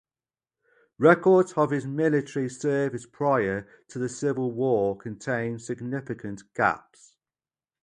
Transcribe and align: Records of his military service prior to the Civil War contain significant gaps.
Records 0.97 1.53
of 1.53 1.69
his 1.69 1.85
military 1.85 2.49
service 2.49 3.05
prior 3.05 3.67
to 3.87 3.99
the 3.99 4.09
Civil 4.09 4.51
War 4.51 4.97
contain 4.97 5.59
significant 5.59 6.41
gaps. 6.55 7.17